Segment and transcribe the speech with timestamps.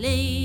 [0.00, 0.39] Lady.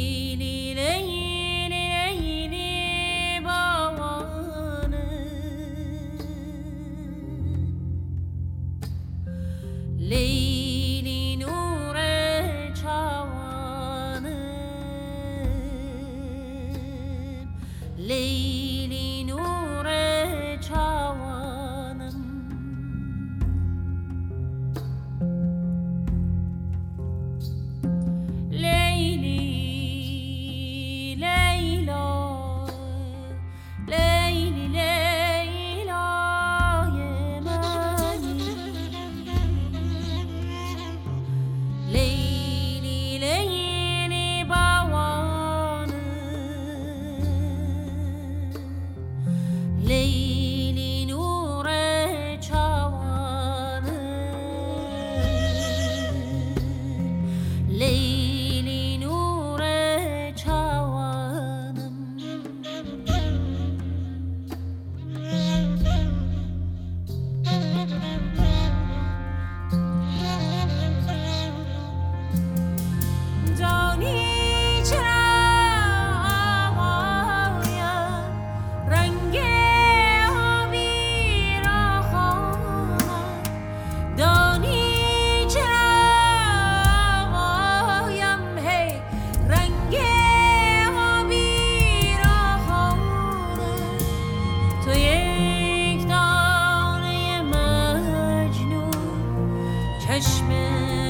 [100.15, 101.04] freshman.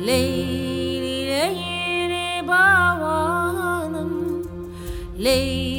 [0.00, 4.42] Lady, lady, bağlanım.
[5.18, 5.69] Lady.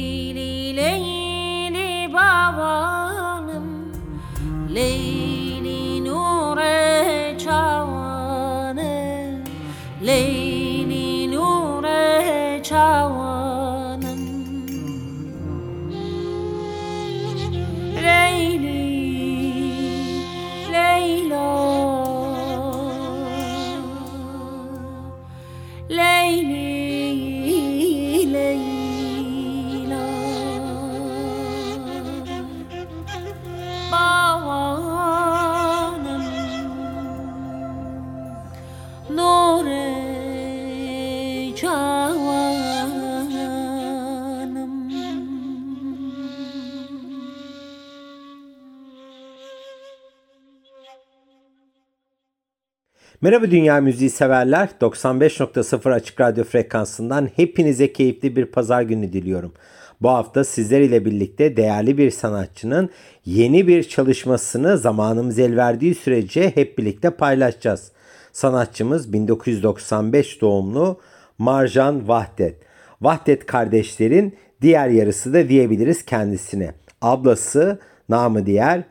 [53.22, 54.68] Merhaba dünya müziği severler.
[54.80, 59.52] 95.0 Açık Radyo frekansından hepinize keyifli bir pazar günü diliyorum.
[60.00, 62.90] Bu hafta sizler ile birlikte değerli bir sanatçının
[63.24, 67.92] yeni bir çalışmasını zamanımız el verdiği sürece hep birlikte paylaşacağız.
[68.32, 71.00] Sanatçımız 1995 doğumlu
[71.38, 72.56] Marjan Vahdet.
[73.00, 76.74] Vahdet kardeşlerin diğer yarısı da diyebiliriz kendisine.
[77.02, 77.78] Ablası
[78.08, 78.82] namı diğer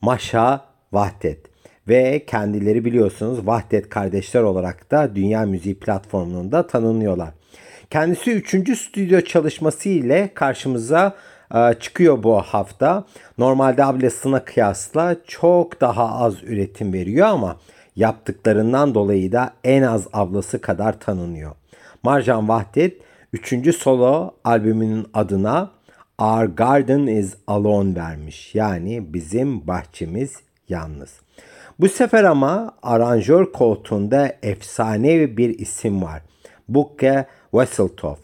[0.00, 1.49] Maşa Vahdet
[1.88, 7.30] ve kendileri biliyorsunuz Vahdet kardeşler olarak da Dünya Müziği platformunda tanınıyorlar.
[7.90, 8.78] Kendisi 3.
[8.78, 11.16] stüdyo çalışması ile karşımıza
[11.54, 13.04] e, çıkıyor bu hafta.
[13.38, 17.56] Normalde ablasına kıyasla çok daha az üretim veriyor ama
[17.96, 21.52] yaptıklarından dolayı da en az ablası kadar tanınıyor.
[22.02, 23.00] Marjan Vahdet
[23.32, 23.76] 3.
[23.76, 25.70] solo albümünün adına
[26.18, 28.54] Our Garden is Alone vermiş.
[28.54, 30.36] Yani bizim bahçemiz
[30.68, 31.20] yalnız.
[31.80, 36.22] Bu sefer ama aranjör koltuğunda efsane bir isim var.
[36.68, 38.18] Bukke Wesseltoff.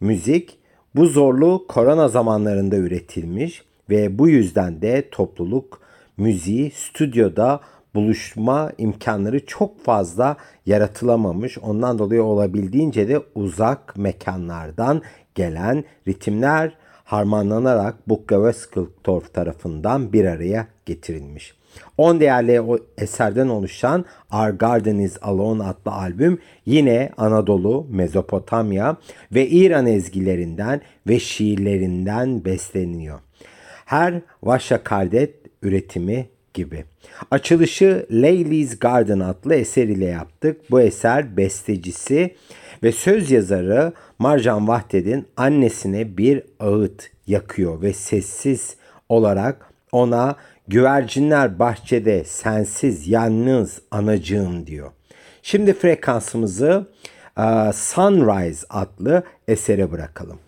[0.00, 0.58] Müzik
[0.94, 5.80] bu zorlu korona zamanlarında üretilmiş ve bu yüzden de topluluk
[6.16, 7.60] müziği stüdyoda
[7.94, 11.58] buluşma imkanları çok fazla yaratılamamış.
[11.58, 15.02] Ondan dolayı olabildiğince de uzak mekanlardan
[15.34, 21.57] gelen ritimler harmanlanarak Bukka ve Skulptorf tarafından bir araya getirilmiş.
[21.98, 28.96] 10 değerli o eserden oluşan Our Garden is Alone adlı albüm yine Anadolu, Mezopotamya
[29.32, 33.20] ve İran ezgilerinden ve şiirlerinden besleniyor.
[33.84, 36.84] Her Vaşa Kardet üretimi gibi.
[37.30, 40.70] Açılışı Leyli's Garden adlı eser ile yaptık.
[40.70, 42.34] Bu eser bestecisi
[42.82, 48.76] ve söz yazarı Marjan Vahdet'in annesine bir ağıt yakıyor ve sessiz
[49.08, 50.36] olarak ona
[50.68, 54.90] güvercinler bahçede sensiz yalnız anacığım diyor.
[55.42, 56.86] Şimdi frekansımızı
[57.74, 60.38] Sunrise adlı esere bırakalım.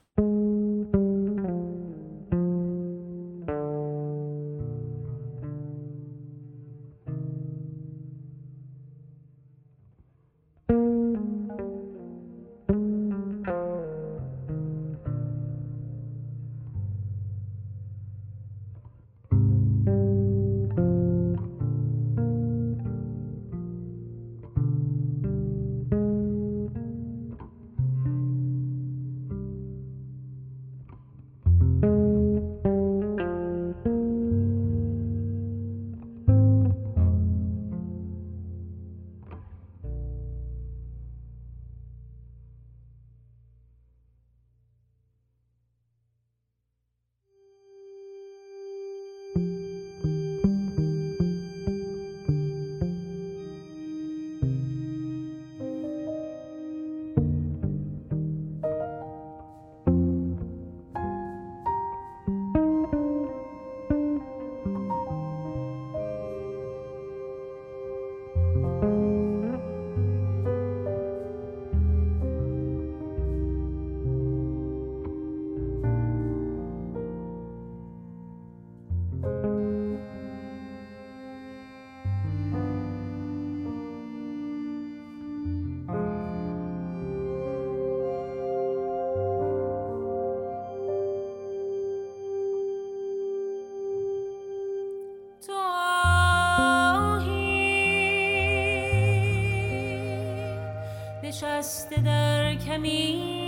[101.97, 103.39] در کمی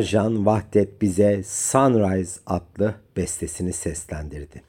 [0.00, 4.62] Marjan Vahdet bize Sunrise adlı bestesini seslendirdi.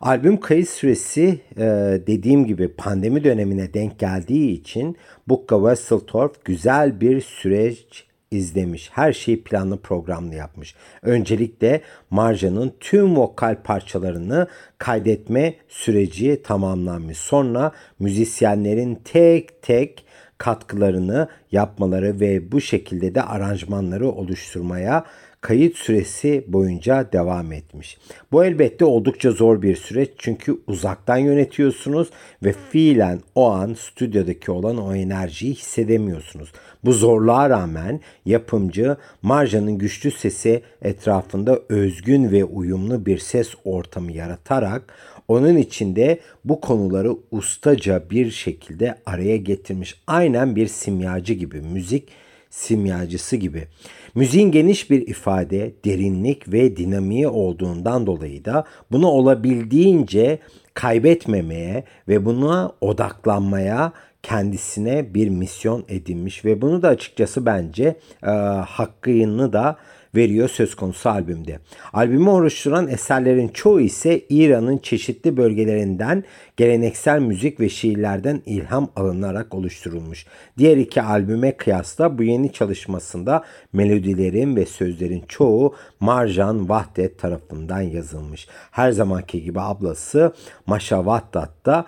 [0.00, 1.62] Albüm kayıt süresi e,
[2.06, 4.96] dediğim gibi pandemi dönemine denk geldiği için
[5.28, 8.90] Bukka Wesseltorf güzel bir süreç izlemiş.
[8.92, 10.74] Her şeyi planlı programlı yapmış.
[11.02, 11.80] Öncelikle
[12.10, 17.18] Marja'nın tüm vokal parçalarını kaydetme süreci tamamlanmış.
[17.18, 20.04] Sonra müzisyenlerin tek tek
[20.38, 25.04] katkılarını yapmaları ve bu şekilde de aranjmanları oluşturmaya
[25.44, 27.98] kayıt süresi boyunca devam etmiş.
[28.32, 32.10] Bu elbette oldukça zor bir süreç çünkü uzaktan yönetiyorsunuz
[32.42, 36.52] ve fiilen o an stüdyodaki olan o enerjiyi hissedemiyorsunuz.
[36.84, 44.94] Bu zorluğa rağmen yapımcı Marja'nın güçlü sesi etrafında özgün ve uyumlu bir ses ortamı yaratarak
[45.28, 49.94] onun içinde bu konuları ustaca bir şekilde araya getirmiş.
[50.06, 52.08] Aynen bir simyacı gibi, müzik
[52.50, 53.68] simyacısı gibi.
[54.14, 60.38] Müziğin geniş bir ifade, derinlik ve dinamiği olduğundan dolayı da bunu olabildiğince
[60.74, 68.30] kaybetmemeye ve buna odaklanmaya kendisine bir misyon edinmiş ve bunu da açıkçası bence e,
[68.66, 69.76] hakkını da
[70.16, 71.58] veriyor söz konusu albümde.
[71.92, 76.24] Albümü oluşturan eserlerin çoğu ise İran'ın çeşitli bölgelerinden
[76.56, 80.26] geleneksel müzik ve şiirlerden ilham alınarak oluşturulmuş.
[80.58, 88.48] Diğer iki albüme kıyasla bu yeni çalışmasında melodilerin ve sözlerin çoğu Marjan Vahdet tarafından yazılmış.
[88.70, 90.32] Her zamanki gibi ablası
[90.66, 91.84] Maşa Vahdat da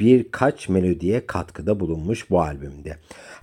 [0.00, 2.96] birkaç melodiye katkıda bulunmuş bu albümde.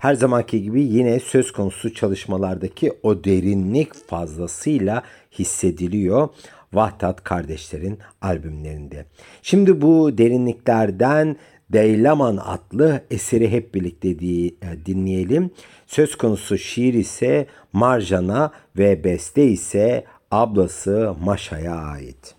[0.05, 5.03] Her zamanki gibi yine söz konusu çalışmalardaki o derinlik fazlasıyla
[5.39, 6.29] hissediliyor.
[6.74, 9.05] Vahdat kardeşlerin albümlerinde.
[9.41, 11.35] Şimdi bu derinliklerden
[11.69, 14.51] Deylaman adlı eseri hep birlikte e,
[14.85, 15.51] dinleyelim.
[15.88, 22.35] Söz konusu şiir ise Marjan'a ve beste ise ablası Maşa'ya ait.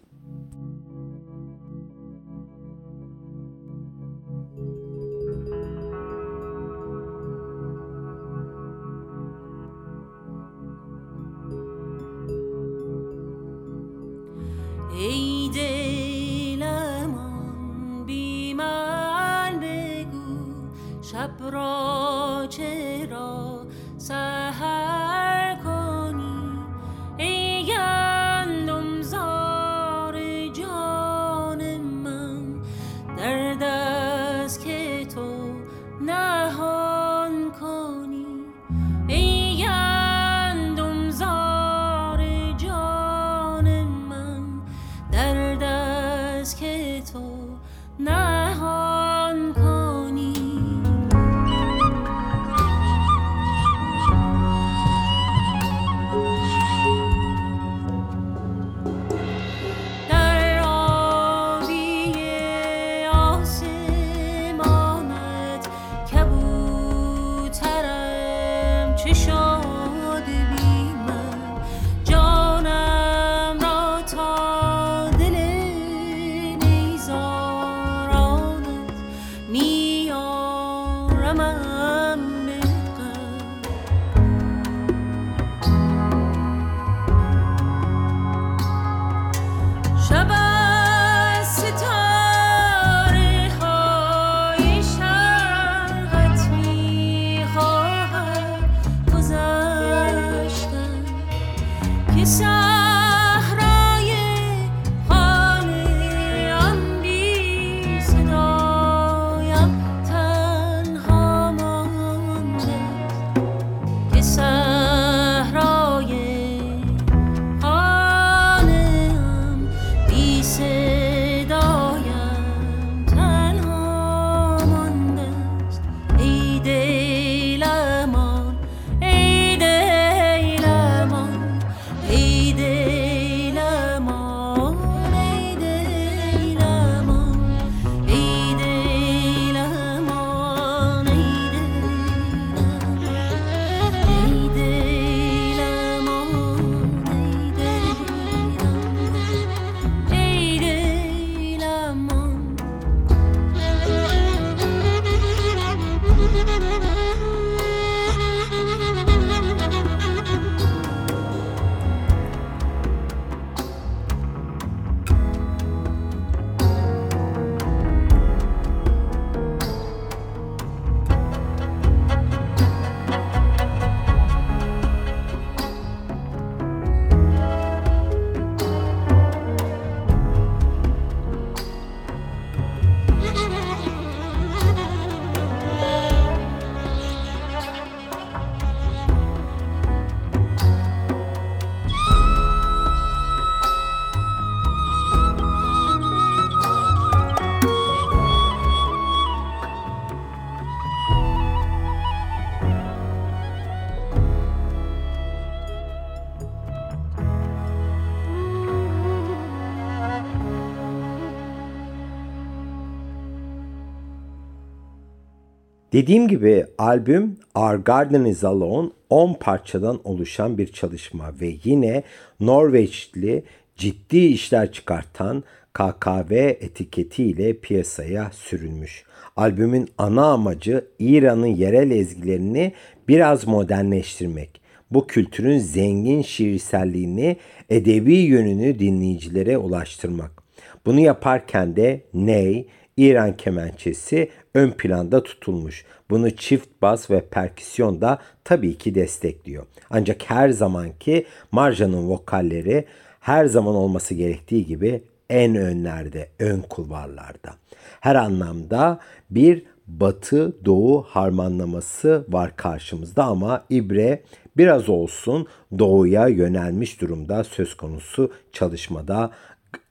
[215.97, 222.03] Dediğim gibi albüm Our Garden Is Alone 10 parçadan oluşan bir çalışma ve yine
[222.41, 223.43] Norveçli
[223.77, 229.05] ciddi işler çıkartan KKV etiketiyle piyasaya sürülmüş.
[229.37, 232.73] Albümün ana amacı İran'ın yerel ezgilerini
[233.09, 234.61] biraz modernleştirmek.
[234.91, 237.37] Bu kültürün zengin şiirselliğini,
[237.71, 240.43] edebi yönünü dinleyicilere ulaştırmak.
[240.87, 245.85] Bunu yaparken de Ney, İran kemençesi ön planda tutulmuş.
[246.11, 249.67] Bunu çift bas ve perküsyon da tabii ki destekliyor.
[249.91, 252.85] Ancak her zamanki Marja'nın vokalleri
[253.21, 257.55] her zaman olması gerektiği gibi en önlerde, ön kulvarlarda.
[258.01, 258.99] Her anlamda
[259.31, 264.23] bir batı doğu harmanlaması var karşımızda ama İbre
[264.57, 265.47] biraz olsun
[265.79, 269.31] doğuya yönelmiş durumda söz konusu çalışmada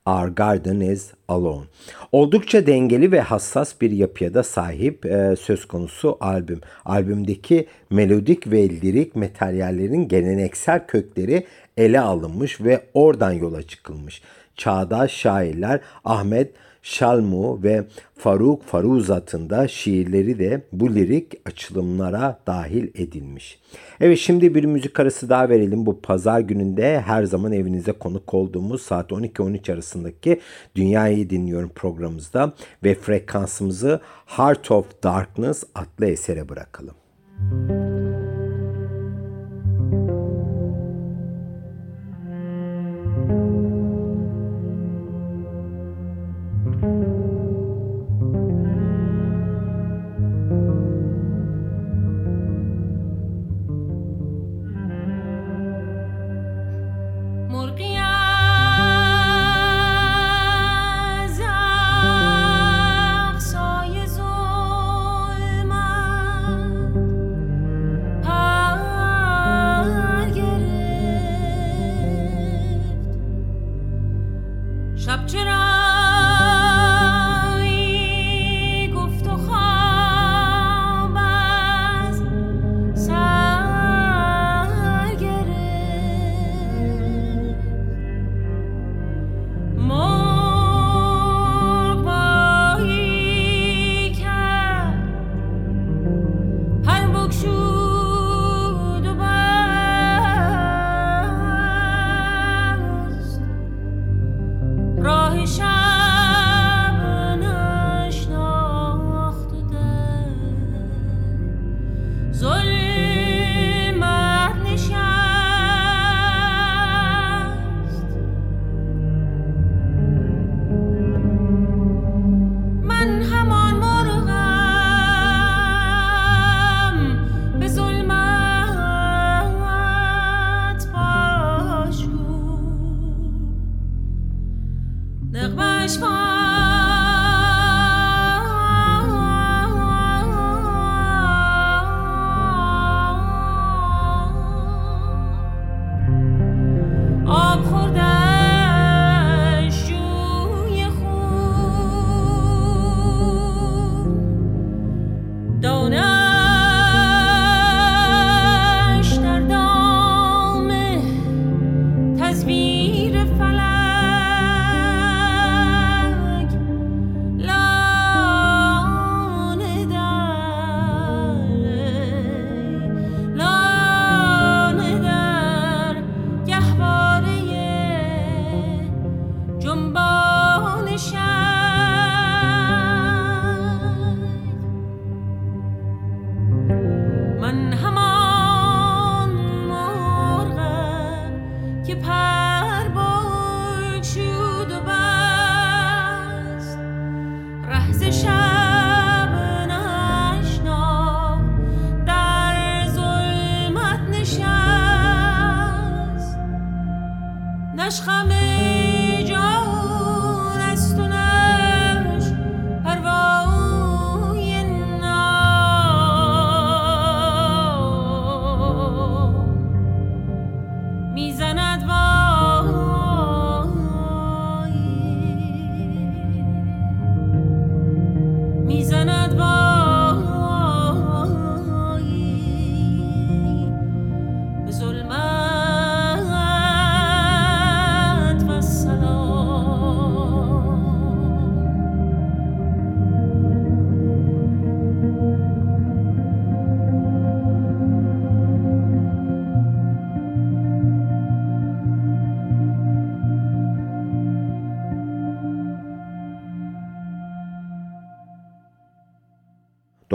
[0.07, 1.65] Our Garden is Alone.
[2.11, 6.61] Oldukça dengeli ve hassas bir yapıya da sahip e, söz konusu albüm.
[6.85, 11.45] Albümdeki melodik ve lirik materyallerin geleneksel kökleri
[11.77, 14.21] ele alınmış ve oradan yola çıkılmış.
[14.55, 16.51] Çağdaş şairler Ahmet
[16.85, 17.83] Şalmu ve
[18.17, 23.59] Faruk Faruzat'ın da şiirleri de bu lirik açılımlara dahil edilmiş.
[23.99, 25.85] Evet şimdi bir müzik arası daha verelim.
[25.85, 30.39] Bu pazar gününde her zaman evinize konuk olduğumuz saat 12-13 arasındaki
[30.75, 36.95] Dünyayı Dinliyorum programımızda ve frekansımızı Heart of Darkness adlı esere bırakalım.
[37.39, 37.94] Müzik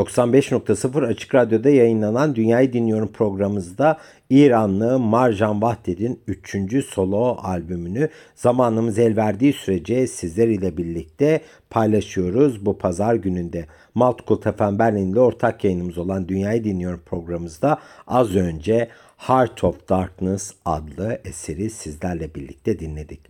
[0.01, 3.99] 95.0 Açık Radyo'da yayınlanan Dünyayı Dinliyorum programımızda
[4.31, 6.85] İranlı Marjan Vahdet'in 3.
[6.87, 13.67] solo albümünü zamanımız el verdiği sürece sizler ile birlikte paylaşıyoruz bu pazar gününde.
[13.95, 20.55] Malt Kultefen Berlin ile ortak yayınımız olan Dünyayı Dinliyorum programımızda az önce Heart of Darkness
[20.65, 23.30] adlı eseri sizlerle birlikte dinledik.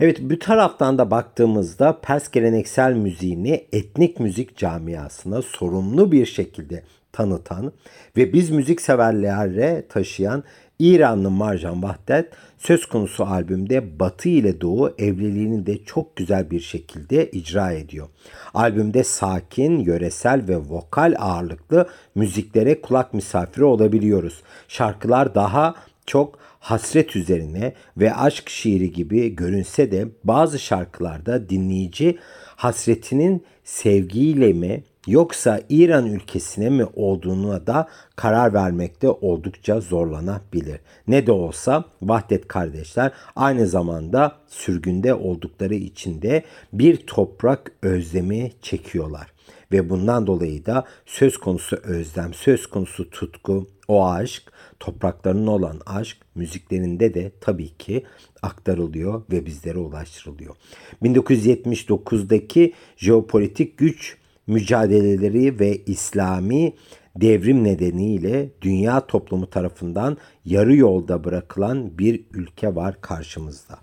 [0.00, 7.72] Evet bu taraftan da baktığımızda Pers geleneksel müziğini etnik müzik camiasına sorumlu bir şekilde tanıtan
[8.16, 10.44] ve biz müzik severlere taşıyan
[10.78, 17.30] İranlı Marjan Vahdet söz konusu albümde Batı ile Doğu evliliğini de çok güzel bir şekilde
[17.30, 18.08] icra ediyor.
[18.54, 24.42] Albümde sakin, yöresel ve vokal ağırlıklı müziklere kulak misafiri olabiliyoruz.
[24.68, 25.74] Şarkılar daha
[26.06, 32.18] çok hasret üzerine ve aşk şiiri gibi görünse de bazı şarkılarda dinleyici
[32.56, 40.80] hasretinin sevgiyle mi yoksa İran ülkesine mi olduğuna da karar vermekte oldukça zorlanabilir.
[41.08, 49.31] Ne de olsa Vahdet kardeşler aynı zamanda sürgünde oldukları için de bir toprak özlemi çekiyorlar.
[49.72, 56.16] Ve bundan dolayı da söz konusu özlem, söz konusu tutku, o aşk, topraklarının olan aşk
[56.34, 58.04] müziklerinde de tabii ki
[58.42, 60.56] aktarılıyor ve bizlere ulaştırılıyor.
[61.02, 66.72] 1979'daki jeopolitik güç mücadeleleri ve İslami
[67.16, 73.78] devrim nedeniyle dünya toplumu tarafından yarı yolda bırakılan bir ülke var karşımızda.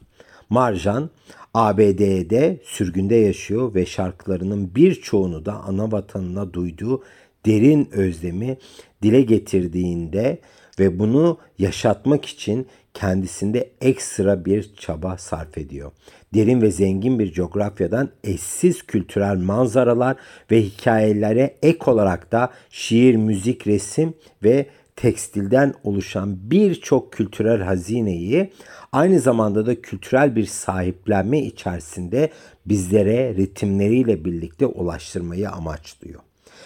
[0.49, 1.10] Marjan
[1.53, 7.03] ABD'de sürgünde yaşıyor ve şarkılarının birçoğunu da ana vatanına duyduğu
[7.45, 8.57] derin özlemi
[9.03, 10.39] dile getirdiğinde
[10.79, 15.91] ve bunu yaşatmak için kendisinde ekstra bir çaba sarf ediyor.
[16.33, 20.15] Derin ve zengin bir coğrafyadan eşsiz kültürel manzaralar
[20.51, 24.65] ve hikayelere ek olarak da şiir, müzik, resim ve
[25.01, 28.51] tekstilden oluşan birçok kültürel hazineyi
[28.91, 32.29] aynı zamanda da kültürel bir sahiplenme içerisinde
[32.65, 36.21] bizlere ritimleriyle birlikte ulaştırmayı amaçlıyor.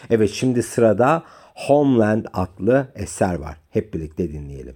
[0.09, 1.23] Evet şimdi sırada
[1.55, 3.57] Homeland adlı eser var.
[3.69, 4.75] Hep birlikte dinleyelim.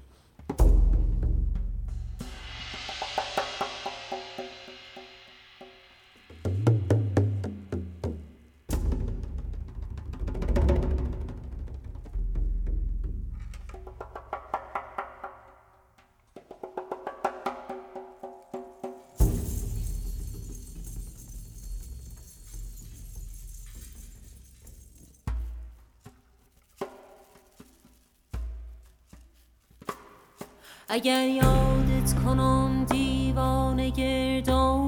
[30.89, 34.87] اگر یادت کنم دیوان گردان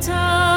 [0.00, 0.49] time.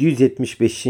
[0.00, 0.86] 775.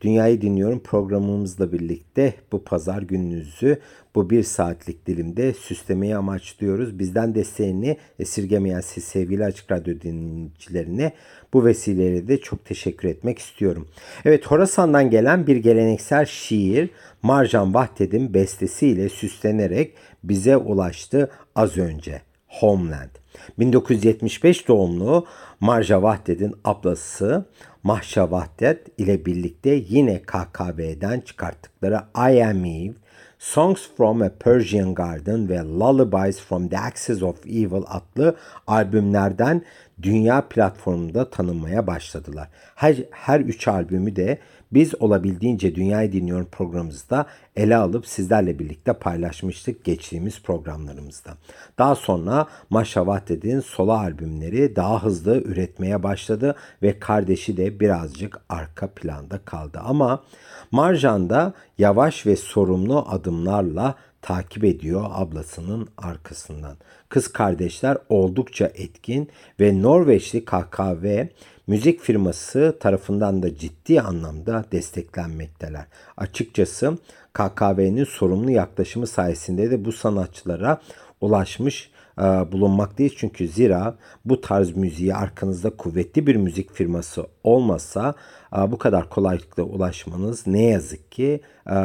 [0.00, 3.80] Dünyayı Dinliyorum programımızla birlikte bu pazar gününüzü
[4.14, 6.98] bu bir saatlik dilimde süslemeyi amaçlıyoruz.
[6.98, 11.12] Bizden desteğini esirgemeyen siz sevgili Açık Radyo dinleyicilerine
[11.52, 13.88] bu vesileyle de çok teşekkür etmek istiyorum.
[14.24, 16.90] Evet Horasan'dan gelen bir geleneksel şiir
[17.22, 22.22] Marjan Vahdet'in bestesiyle süslenerek bize ulaştı az önce.
[22.46, 23.19] Homeland.
[23.58, 25.26] 1975 doğumlu
[25.60, 27.44] Marja Vahdet'in ablası
[27.82, 32.94] Mahşa Vahdet ile birlikte yine KKV'den çıkarttıkları I Am Eve,
[33.38, 39.62] Songs from a Persian Garden ve Lullabies from the Axis of Evil adlı albümlerden
[40.02, 42.48] dünya platformunda tanınmaya başladılar.
[42.74, 44.38] Her, her üç albümü de
[44.72, 51.30] biz olabildiğince Dünyayı Dinliyorum programımızda ele alıp sizlerle birlikte paylaşmıştık geçtiğimiz programlarımızda.
[51.78, 58.86] Daha sonra Maşa Vahdet'in solo albümleri daha hızlı üretmeye başladı ve kardeşi de birazcık arka
[58.86, 59.80] planda kaldı.
[59.84, 60.24] Ama
[60.70, 66.76] Marjan da yavaş ve sorumlu adımlarla takip ediyor ablasının arkasından.
[67.08, 69.28] Kız kardeşler oldukça etkin
[69.60, 71.26] ve Norveçli KKV
[71.70, 75.86] müzik firması tarafından da ciddi anlamda desteklenmekteler.
[76.16, 76.98] Açıkçası
[77.32, 80.80] KKV'nin sorumlu yaklaşımı sayesinde de bu sanatçılara
[81.20, 83.12] ulaşmış e, bulunmaktayız.
[83.16, 88.14] Çünkü zira bu tarz müziği arkanızda kuvvetli bir müzik firması olmasa
[88.56, 91.40] e, bu kadar kolaylıkla ulaşmanız ne yazık ki
[91.70, 91.76] e,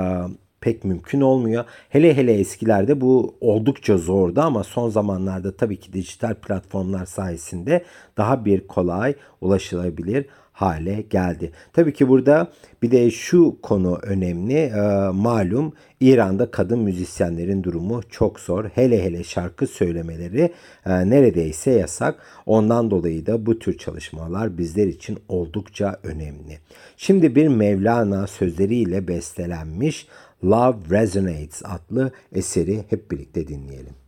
[0.66, 1.66] pek mümkün olmuyor.
[1.90, 7.86] Hele hele eskilerde bu oldukça zordu ama son zamanlarda tabii ki dijital platformlar sayesinde
[8.18, 11.52] daha bir kolay ulaşılabilir hale geldi.
[11.74, 12.52] Tabii ki burada
[12.84, 14.54] bir de şu konu önemli.
[14.54, 18.66] Ee, malum İran'da kadın müzisyenlerin durumu çok zor.
[18.66, 20.54] Hele hele şarkı söylemeleri
[20.86, 22.20] e, neredeyse yasak.
[22.46, 26.60] Ondan dolayı da bu tür çalışmalar bizler için oldukça önemli.
[26.98, 30.08] Şimdi bir Mevlana sözleriyle bestelenmiş
[30.44, 34.05] Love Resonates adlı eseri hep birlikte dinleyelim.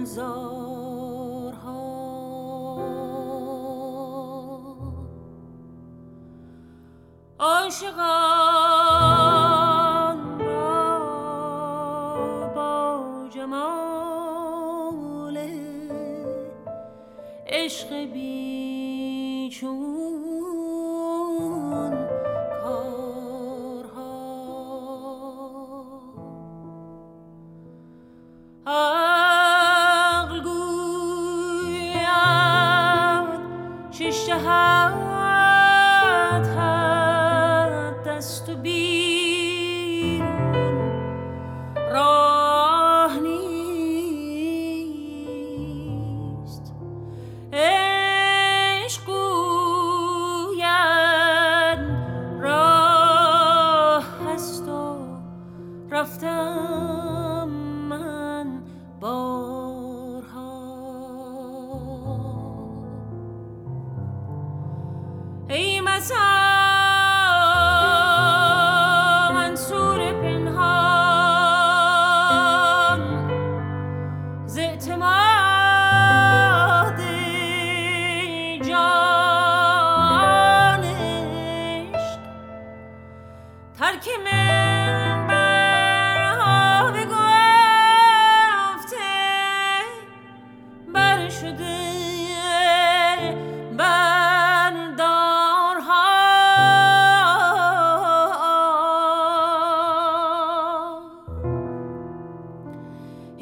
[0.00, 1.80] گلزارها.
[7.38, 8.00] عاشقان
[10.40, 10.98] را
[12.54, 15.36] با جمال
[17.46, 18.29] عشق بی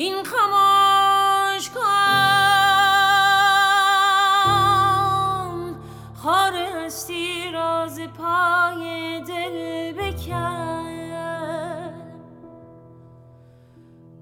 [0.01, 1.81] این خاموش کن.
[6.15, 10.89] خار هستی راز پای دل بکن.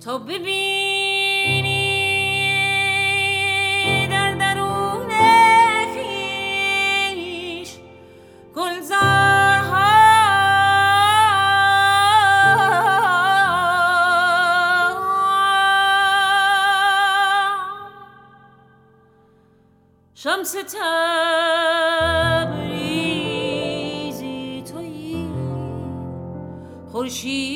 [0.05, 0.86] تا ببین
[20.47, 20.57] شمس
[22.43, 22.63] تبریزی
[24.73, 25.27] توی
[26.93, 27.56] خورشید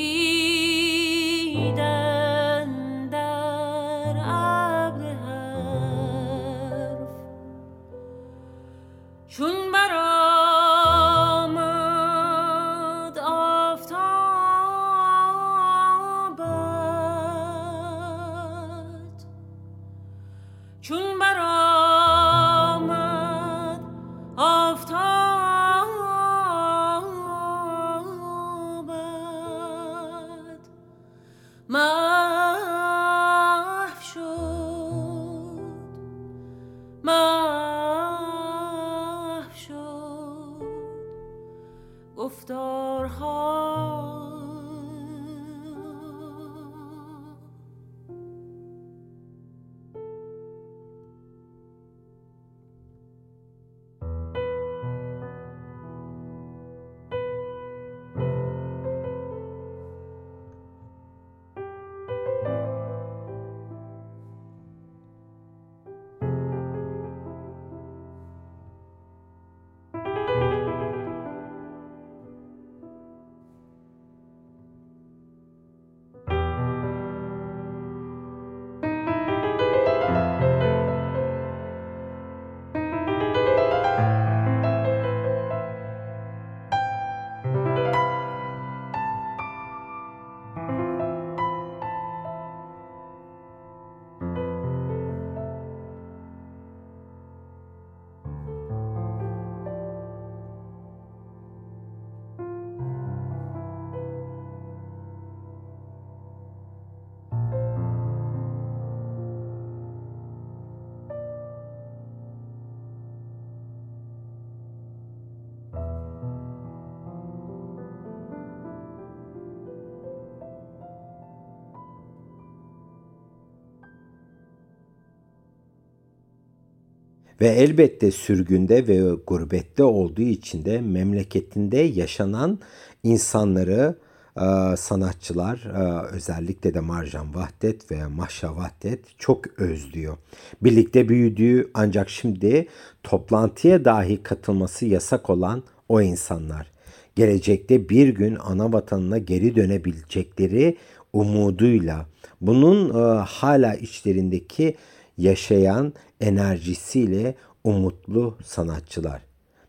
[127.41, 132.59] Ve elbette sürgünde ve gurbette olduğu için de memleketinde yaşanan
[133.03, 133.95] insanları
[134.37, 140.17] e, sanatçılar e, özellikle de Marjan Vahdet ve Mahşa Vahdet çok özlüyor.
[140.63, 142.69] Birlikte büyüdüğü ancak şimdi
[143.03, 146.71] toplantıya dahi katılması yasak olan o insanlar.
[147.17, 150.77] Gelecekte bir gün ana vatanına geri dönebilecekleri
[151.13, 152.07] umuduyla
[152.41, 154.77] bunun e, hala içlerindeki
[155.19, 159.23] yaşayan enerjisiyle umutlu sanatçılar.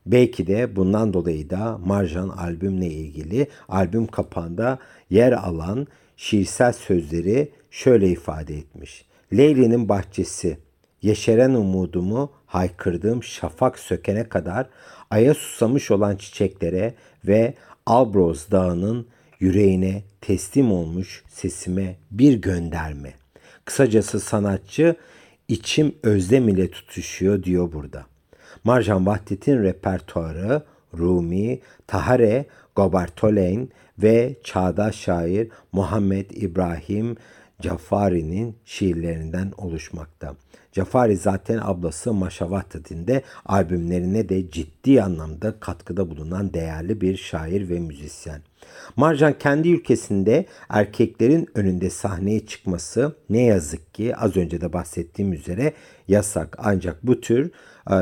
[0.05, 4.79] Belki de bundan dolayı da Marjan albümle ilgili albüm kapağında
[5.09, 5.87] yer alan
[6.17, 9.05] şiirsel sözleri şöyle ifade etmiş.
[9.33, 10.57] Leyli'nin bahçesi,
[11.01, 14.69] yeşeren umudumu haykırdığım şafak sökene kadar
[15.09, 16.93] aya susamış olan çiçeklere
[17.27, 17.53] ve
[17.85, 19.07] Albroz Dağı'nın
[19.39, 23.13] yüreğine teslim olmuş sesime bir gönderme.
[23.65, 24.95] Kısacası sanatçı
[25.51, 28.05] içim özlem ile tutuşuyor diyor burada.
[28.63, 30.63] Marjan Vahdet'in repertuarı
[30.97, 32.45] Rumi, Tahare,
[32.75, 37.17] Gobartoleyn ve çağdaş şair Muhammed İbrahim
[37.61, 40.35] Cafari'nin şiirlerinden oluşmakta.
[40.71, 47.79] Cafari zaten ablası Maşavahdet'in de albümlerine de ciddi anlamda katkıda bulunan değerli bir şair ve
[47.79, 48.41] müzisyen.
[48.95, 55.73] Marjan kendi ülkesinde erkeklerin önünde sahneye çıkması ne yazık ki az önce de bahsettiğim üzere
[56.07, 56.55] yasak.
[56.59, 57.51] Ancak bu tür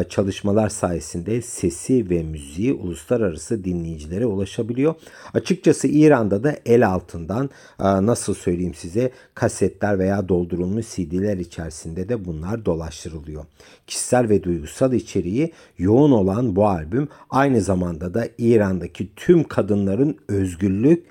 [0.09, 4.95] çalışmalar sayesinde sesi ve müziği uluslararası dinleyicilere ulaşabiliyor.
[5.33, 7.49] Açıkçası İran'da da el altından
[7.79, 13.45] e, nasıl söyleyeyim size kasetler veya doldurulmuş CD'ler içerisinde de bunlar dolaştırılıyor.
[13.87, 21.05] Kişisel ve duygusal içeriği yoğun olan bu albüm aynı zamanda da İran'daki tüm kadınların özgürlük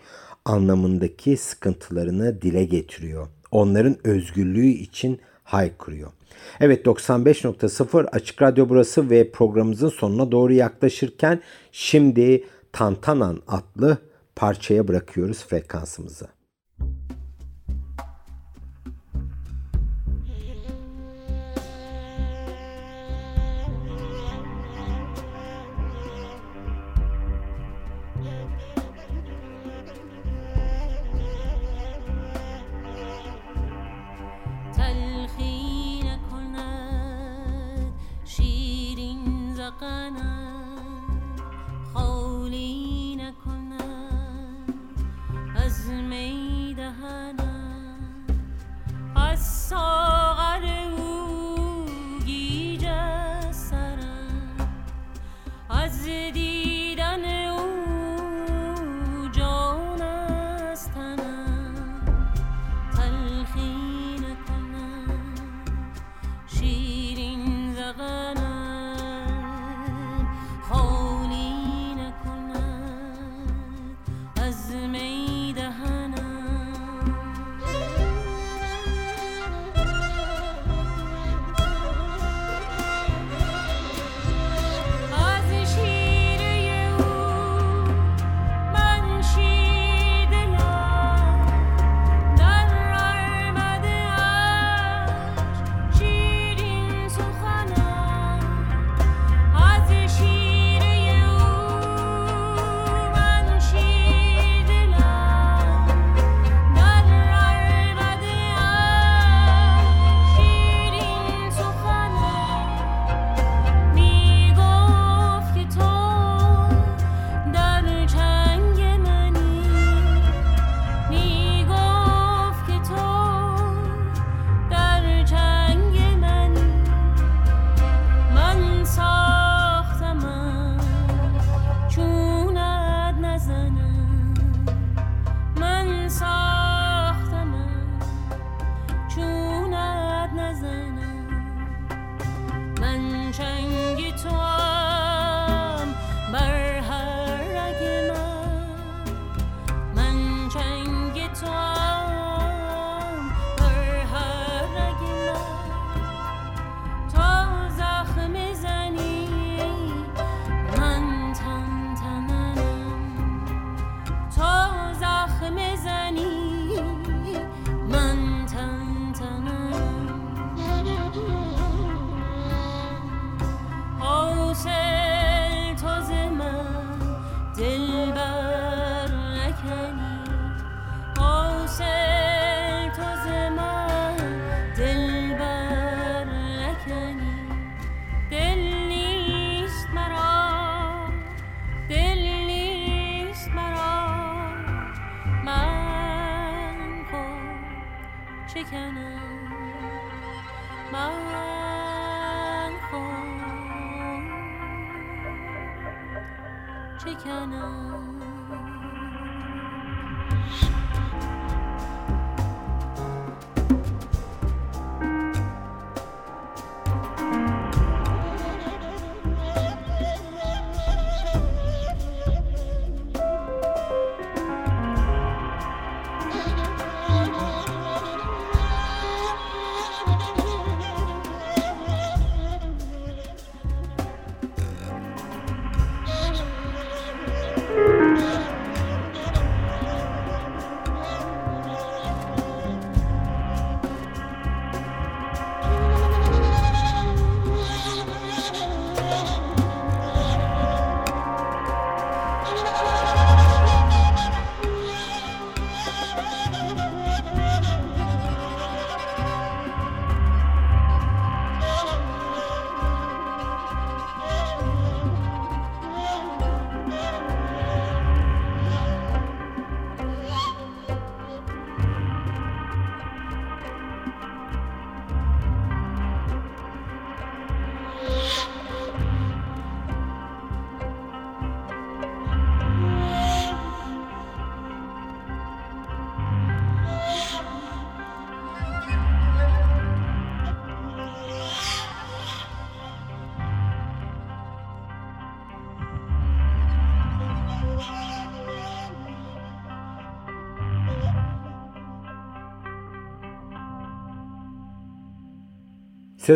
[0.45, 3.27] anlamındaki sıkıntılarını dile getiriyor.
[3.51, 6.18] Onların özgürlüğü için haykırıyor.
[6.61, 11.41] Evet 95.0 Açık Radyo burası ve programımızın sonuna doğru yaklaşırken
[11.73, 13.99] şimdi Tantanan adlı
[14.37, 16.38] parçaya bırakıyoruz frekansımızı.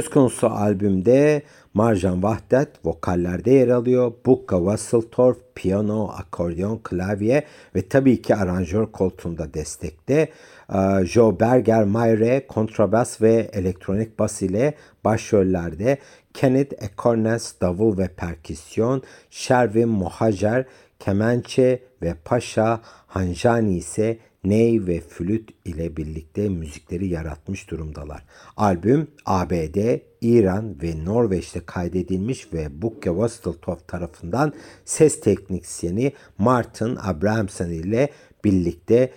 [0.00, 1.42] Konusu albümde
[1.74, 4.12] Marjan Vahdet vokallerde yer alıyor.
[4.26, 10.28] Bukka Wasseltorf piyano, akordeon, klavye ve tabii ki aranjör koltuğunda destekte.
[10.74, 14.74] Ee, Joe Berger Mayre kontrabas ve elektronik bas ile
[15.04, 15.98] başrollerde.
[16.34, 20.64] Kenneth Ekornes davul ve perküsyon, Shervin Mohajer
[20.98, 28.24] kemençe ve Paşa Hanjani ise ney ve flüt ile birlikte müzikleri yaratmış durumdalar.
[28.56, 34.52] Albüm ABD, İran ve Norveç'te kaydedilmiş ve Bukke Wasteltoft tarafından
[34.84, 38.10] ses teknisyeni Martin Abrahamson ile
[38.44, 39.12] birlikte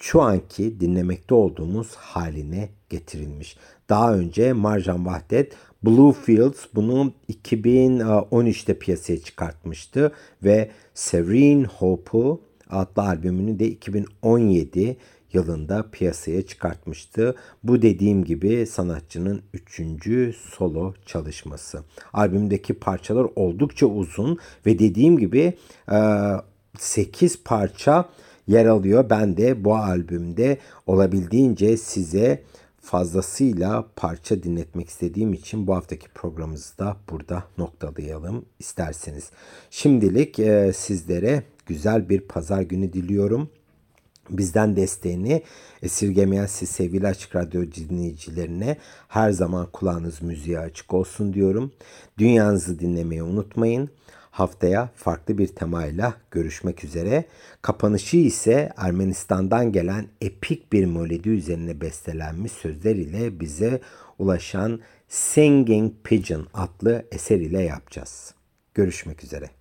[0.00, 3.56] şu anki dinlemekte olduğumuz haline getirilmiş.
[3.88, 5.52] Daha önce Marjan Vahdet
[5.82, 10.12] Bluefields bunu 2013'te piyasaya çıkartmıştı
[10.44, 14.96] ve Serene Hope'u adlı albümünü de 2017
[15.32, 17.34] yılında piyasaya çıkartmıştı.
[17.64, 21.82] Bu dediğim gibi sanatçının üçüncü solo çalışması.
[22.12, 25.54] Albümdeki parçalar oldukça uzun ve dediğim gibi
[26.78, 28.08] 8 parça
[28.46, 29.10] yer alıyor.
[29.10, 32.42] Ben de bu albümde olabildiğince size
[32.80, 39.30] fazlasıyla parça dinletmek istediğim için bu haftaki programımızı da burada noktalayalım isterseniz.
[39.70, 43.50] Şimdilik e, sizlere güzel bir pazar günü diliyorum.
[44.30, 45.42] Bizden desteğini
[45.82, 48.76] esirgemeyen siz sevgili Açık Radyo dinleyicilerine
[49.08, 51.72] her zaman kulağınız müziğe açık olsun diyorum.
[52.18, 53.90] Dünyanızı dinlemeyi unutmayın.
[54.30, 57.24] Haftaya farklı bir temayla görüşmek üzere.
[57.62, 63.80] Kapanışı ise Ermenistan'dan gelen epik bir melodi üzerine bestelenmiş sözler ile bize
[64.18, 68.34] ulaşan Singing Pigeon adlı eser ile yapacağız.
[68.74, 69.55] Görüşmek üzere.